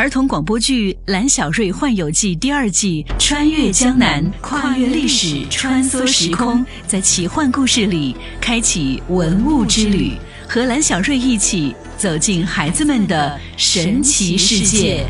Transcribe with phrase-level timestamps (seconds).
[0.00, 10.16] 儿童广播剧《蓝小瑞幻游记》第二季，穿越江南，跨越历史，穿梭时空，在奇幻故事里开启文物之旅，
[10.48, 15.04] 和蓝小瑞一起走进孩子们的神奇世界。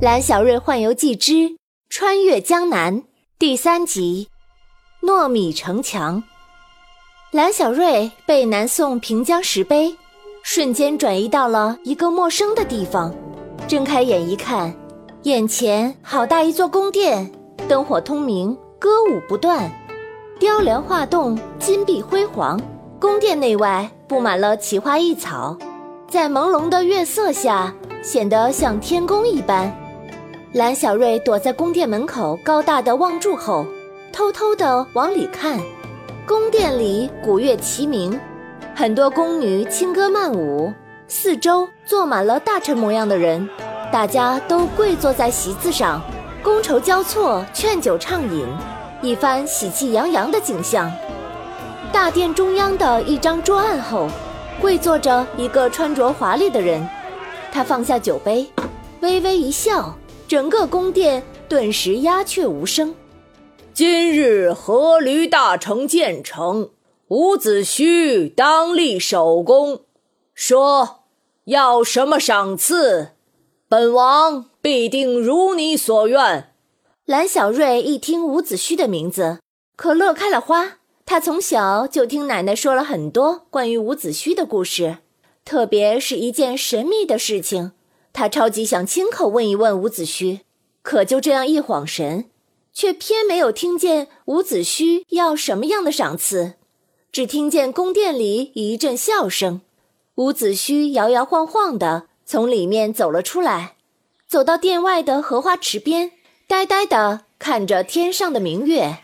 [0.02, 1.56] 《蓝小瑞幻游记之
[1.90, 3.02] 穿越江南》
[3.38, 4.28] 第三集，
[5.02, 6.24] 糯米城墙。
[7.30, 9.94] 蓝小瑞被南宋平江石碑。
[10.42, 13.14] 瞬间转移到了一个陌生的地方，
[13.68, 14.74] 睁开眼一看，
[15.22, 17.30] 眼前好大一座宫殿，
[17.68, 19.70] 灯火通明，歌舞不断，
[20.38, 22.60] 雕梁画栋，金碧辉煌。
[22.98, 25.56] 宫殿内外布满了奇花异草，
[26.08, 27.72] 在朦胧的月色下，
[28.02, 29.74] 显得像天宫一般。
[30.52, 33.64] 蓝小瑞躲在宫殿门口高大的望柱后，
[34.12, 35.60] 偷偷地往里看，
[36.26, 38.18] 宫殿里鼓乐齐鸣。
[38.80, 40.72] 很多宫女轻歌曼舞，
[41.06, 43.46] 四周坐满了大臣模样的人，
[43.92, 46.00] 大家都跪坐在席子上，
[46.42, 48.46] 觥筹交错，劝酒畅饮，
[49.02, 50.90] 一番喜气洋洋的景象。
[51.92, 54.08] 大殿中央的一张桌案后，
[54.62, 56.88] 跪坐着一个穿着华丽的人，
[57.52, 58.46] 他放下酒杯，
[59.00, 59.94] 微微一笑，
[60.26, 62.94] 整个宫殿顿时鸦雀无声。
[63.74, 66.70] 今日阖闾大城建成。
[67.10, 69.80] 伍子胥当立首功，
[70.32, 71.00] 说
[71.46, 73.14] 要什么赏赐，
[73.68, 76.52] 本王必定如你所愿。
[77.04, 79.40] 蓝小瑞一听伍子胥的名字，
[79.74, 80.78] 可乐开了花。
[81.04, 84.98] 他从小就听奶奶说了很多关于伍子胥的故事，
[85.44, 87.72] 特别是一件神秘的事情，
[88.12, 90.42] 他超级想亲口问一问伍子胥。
[90.82, 92.30] 可就这样一晃神，
[92.72, 96.54] 却偏没有听见伍子胥要什么样的赏赐。
[97.12, 99.62] 只听见宫殿里一阵笑声，
[100.14, 103.74] 伍子胥摇摇晃晃地从里面走了出来，
[104.28, 106.12] 走到殿外的荷花池边，
[106.46, 108.98] 呆呆地看着天上的明月。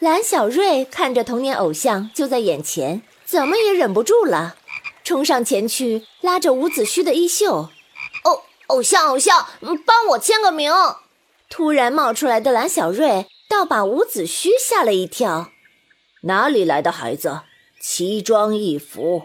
[0.00, 4.56] 蓝小瑞看着童年偶像就在眼前，怎么也忍不住了，
[5.04, 7.68] 冲上前去拉着伍子胥的衣袖
[8.24, 9.46] ：“偶偶像偶像，
[9.86, 10.72] 帮我签个名！”
[11.48, 15.50] 突然冒出来的蓝小瑞，倒把伍子胥吓了一跳。
[16.22, 17.40] 哪里来的孩子，
[17.80, 19.22] 奇装异服，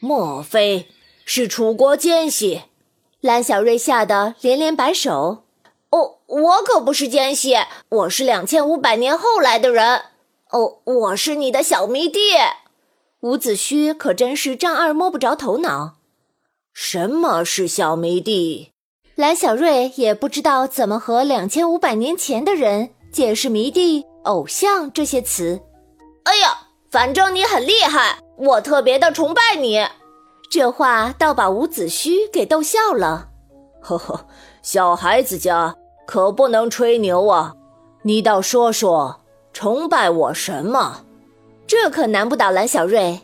[0.00, 0.88] 莫非
[1.24, 2.62] 是楚国奸细？
[3.20, 5.44] 蓝小瑞吓得连连摆手
[5.90, 7.56] ：“哦，我可不是奸细，
[7.88, 10.02] 我是两千五百年后来的人。
[10.50, 12.20] 哦，我是你的小迷弟。”
[13.20, 15.96] 伍子胥可真是丈二摸不着头脑。
[16.72, 18.70] 什么是小迷弟？
[19.16, 25.60] 蓝小瑞也不知道怎么和两千五百年前的人解释“迷弟”“偶像”这些词。
[26.24, 26.58] 哎呀，
[26.90, 29.86] 反正你很厉害，我特别的崇拜你。
[30.50, 33.28] 这话倒把伍子胥给逗笑了。
[33.80, 34.26] 呵呵，
[34.62, 35.74] 小孩子家
[36.06, 37.54] 可不能吹牛啊！
[38.02, 39.20] 你倒说说，
[39.52, 41.04] 崇拜我什么？
[41.66, 43.20] 这可难不倒蓝小瑞。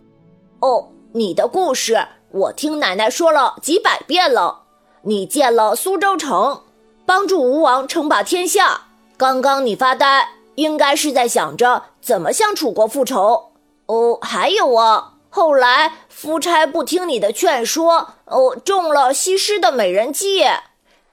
[0.61, 4.65] 哦，你的故事我听奶奶说了几百遍了。
[5.03, 6.63] 你建了苏州城，
[7.07, 8.83] 帮助吴王称霸天下。
[9.17, 10.29] 刚刚你发呆。
[10.57, 13.53] 应该是在想着怎么向楚国复仇
[13.87, 14.19] 哦。
[14.23, 20.45] 还有啊，后来夫差不听你的劝说哦，中了西施的美人计。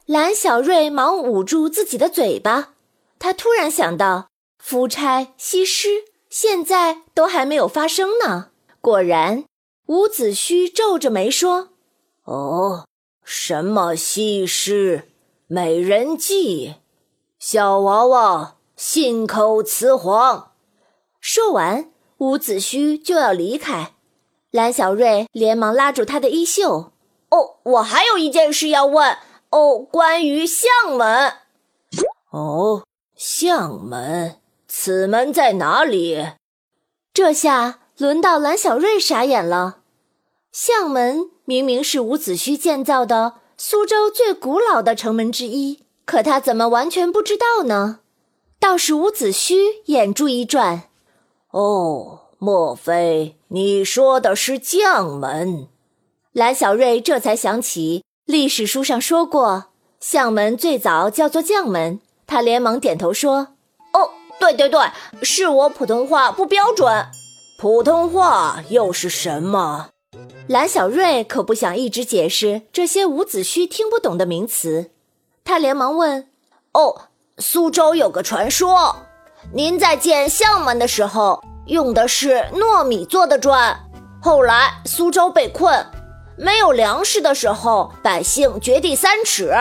[0.06, 2.74] 蓝小瑞忙捂住自己的嘴巴，
[3.18, 8.48] 他突然想到，夫差、西施现在都还没有发生呢。
[8.82, 9.46] 果然，
[9.88, 11.70] 伍子胥皱着眉说
[12.26, 12.86] ：“哦，
[13.24, 15.10] 什么西施、
[15.48, 16.76] 美人计？
[17.40, 20.54] 小娃娃。”信口雌黄。
[21.20, 23.94] 说完，伍子胥就要离开，
[24.50, 26.92] 蓝小瑞连忙拉住他的衣袖。
[27.30, 29.20] 哦，我还有一件事要问。
[29.52, 31.34] 哦，关于相门。
[32.32, 32.84] 哦，
[33.16, 34.38] 相门，
[34.68, 36.30] 此门在哪里？
[37.14, 39.82] 这下轮到蓝小瑞傻眼了。
[40.52, 48.00] 相门明明是伍子胥建造的苏州最古老的城门之一，可他怎么完全不知道呢？
[48.62, 49.56] 倒是伍子胥
[49.86, 50.84] 眼珠一转，
[51.50, 55.68] 哦，莫非你说的是将门？
[56.32, 62.00] 蓝小瑞这才想起历史书上说过，相门最早叫做将门。
[62.28, 63.56] 他连忙点头说
[63.94, 64.80] ：“哦，对对对，
[65.24, 67.08] 是我普通话不标准。
[67.58, 69.90] 普通话又是什么？”
[70.48, 74.92] 蓝小瑞可不想一直解释这些伍子胥听不懂的名词，
[75.44, 76.30] 他连忙问
[76.74, 77.08] ：“哦。”
[77.42, 78.96] 苏州有个传说，
[79.52, 83.76] 您在建相门的时候用的是糯米做的砖。
[84.22, 85.84] 后来苏州被困，
[86.38, 89.52] 没有粮食的时候，百姓掘地三尺，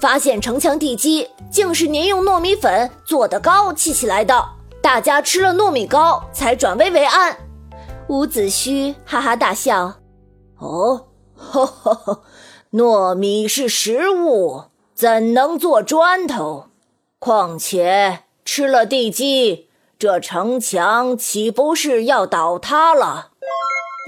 [0.00, 4.42] 发现城墙地基竟是您用糯米粉做的糕砌起来的，
[4.80, 7.36] 大家吃了糯米糕才转危为安。
[8.08, 9.92] 伍子胥哈哈大笑
[10.58, 12.22] ：“哦，呵呵呵，
[12.72, 14.62] 糯米是食物，
[14.94, 16.68] 怎能做砖头？
[17.26, 19.68] 况且吃了地基，
[19.98, 23.32] 这城墙岂不是要倒塌了？”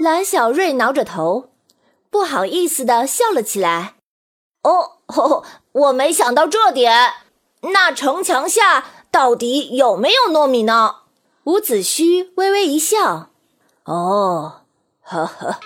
[0.01, 1.49] 蓝小瑞挠着头。
[2.09, 3.95] 不好意思的笑了起来。
[4.63, 5.43] 哦，
[5.73, 6.93] 我没想到这点。
[7.73, 10.99] 那城墙下到底有没有糯米呢？
[11.43, 13.31] 伍子胥微微一笑。
[13.83, 14.61] 哦，
[15.01, 15.59] 呵呵，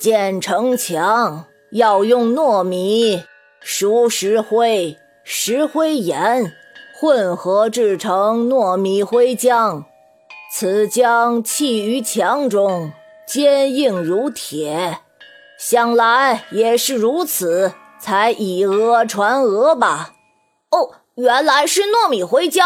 [0.00, 3.22] 建城墙要用糯米、
[3.60, 6.52] 熟石灰、石灰岩
[6.98, 9.84] 混合制成糯米灰浆，
[10.50, 12.90] 此浆砌于墙中，
[13.28, 15.00] 坚硬如铁。
[15.58, 20.14] 想来也是如此，才以讹传讹吧。
[20.70, 22.62] 哦，原来是糯米灰浆。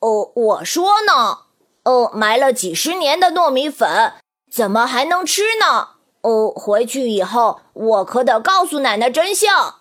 [0.00, 1.38] 哦，我说呢，
[1.84, 4.14] 哦，埋了几十年的糯米粉，
[4.52, 5.90] 怎么还能吃呢？
[6.22, 9.76] 哦，回去以后我可得告诉奶奶真相。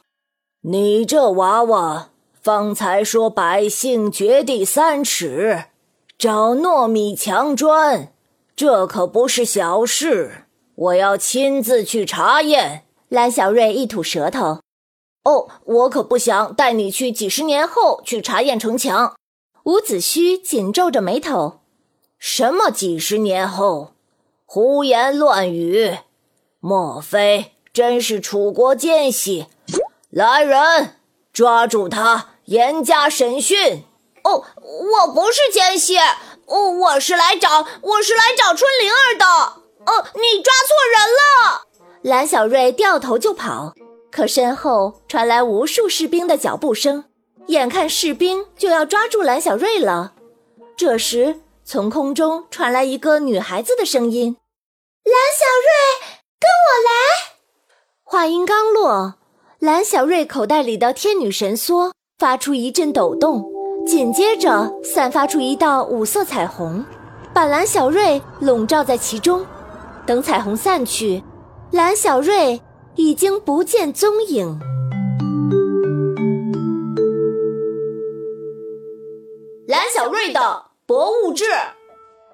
[0.62, 2.10] 你这娃娃，
[2.50, 5.66] 方才说百姓掘地三尺，
[6.18, 8.12] 找糯米墙砖，
[8.56, 10.46] 这可不是小事。
[10.74, 12.86] 我要亲自去查验。
[13.08, 14.62] 蓝小瑞一吐舌头，
[15.26, 19.14] 哦，我可不想带你去几十年后去查验城墙。
[19.66, 21.60] 伍子胥紧皱着眉头，
[22.18, 23.92] 什么几十年后？
[24.44, 26.00] 胡言乱语！
[26.60, 29.46] 莫非真是楚国奸细？
[30.10, 30.96] 来人，
[31.32, 33.84] 抓住他，严加审讯。
[34.24, 35.98] 哦，我不是奸细，
[36.48, 39.26] 哦，我是来找，我是来找春灵儿的。
[39.86, 41.68] 哦，你抓错人了！
[42.02, 43.74] 蓝小瑞掉头就跑，
[44.12, 47.06] 可身后传来无数士兵的脚步声，
[47.48, 50.14] 眼看士兵就要抓住蓝小瑞了。
[50.76, 54.38] 这时，从空中传来一个女孩子的声音
[55.06, 56.10] ：“蓝小瑞，
[56.40, 57.70] 跟我来！”
[58.04, 59.16] 话音刚落，
[59.60, 63.50] 蓝小瑞口袋里的天女神梭发出一阵抖动，
[63.88, 66.84] 紧接着散发出一道五色彩虹，
[67.34, 69.46] 把蓝小瑞笼罩在其中。
[70.06, 71.24] 等彩虹散去，
[71.72, 72.60] 蓝小瑞
[72.96, 74.60] 已经不见踪影。
[79.66, 81.46] 蓝小瑞的博物志。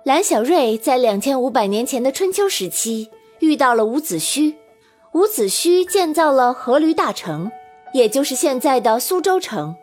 [0.03, 4.55] 蓝小瑞在两千五百年前的春秋时期遇到了伍子胥，
[5.13, 7.51] 伍子胥建造了阖闾大城，
[7.95, 9.74] 也就是现在的苏州城。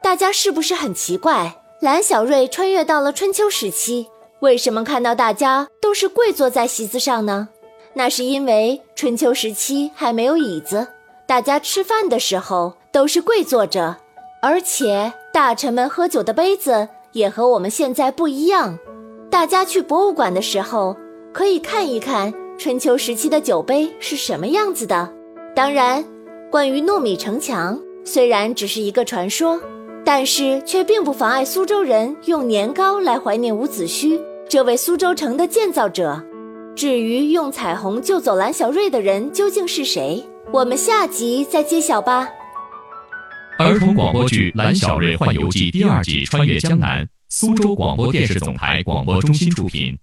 [0.00, 1.54] 大家是不是很奇怪？
[1.78, 4.06] 蓝小瑞穿越到了春秋时期。
[4.40, 7.50] 为什么看到大家都是跪坐在席子上呢？
[7.92, 10.88] 那是因为春秋时期还没有椅子，
[11.26, 13.98] 大家吃饭的时候都是跪坐着，
[14.40, 18.78] 而且大臣们喝酒的杯子也和我们现在不一样。
[19.30, 20.96] 大家去博物馆的时候
[21.30, 25.12] 可以看一看春秋时期的酒杯是什么样子的。
[25.54, 26.04] 当然，
[26.54, 29.60] 关于糯米城墙，虽然只是一个传说，
[30.04, 34.16] 但是却并不妨碍苏州人用年糕来怀念伍子胥。
[34.48, 36.24] 这位苏州城的建造者，
[36.76, 42.28] 至于用彩虹救走蓝小瑞的人究竟是谁，我们下集再揭晓吧。
[43.58, 49.98] 儿童广播剧《蓝小瑞幻游记》第二季《穿越江南》，苏州广播电视总台广播中心出品。